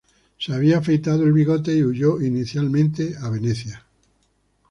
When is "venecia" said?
3.29-3.85